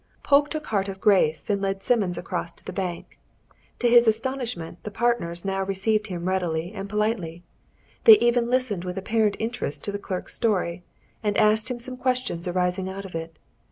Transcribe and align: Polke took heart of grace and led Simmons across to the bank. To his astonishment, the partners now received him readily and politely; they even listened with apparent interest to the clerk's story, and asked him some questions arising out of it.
Polke 0.23 0.49
took 0.49 0.65
heart 0.65 0.87
of 0.89 0.99
grace 0.99 1.47
and 1.47 1.61
led 1.61 1.83
Simmons 1.83 2.17
across 2.17 2.51
to 2.53 2.63
the 2.65 2.73
bank. 2.73 3.19
To 3.77 3.87
his 3.87 4.07
astonishment, 4.07 4.79
the 4.81 4.89
partners 4.89 5.45
now 5.45 5.61
received 5.63 6.07
him 6.07 6.27
readily 6.27 6.71
and 6.73 6.89
politely; 6.89 7.43
they 8.05 8.17
even 8.17 8.49
listened 8.49 8.83
with 8.83 8.97
apparent 8.97 9.35
interest 9.37 9.83
to 9.83 9.91
the 9.91 9.99
clerk's 9.99 10.33
story, 10.33 10.81
and 11.21 11.37
asked 11.37 11.69
him 11.69 11.79
some 11.79 11.97
questions 11.97 12.47
arising 12.47 12.89
out 12.89 13.05
of 13.05 13.13
it. 13.13 13.37